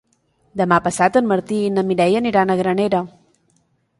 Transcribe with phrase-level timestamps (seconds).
[0.61, 3.05] Demà passat en Martí i na Mireia aniran a Granera.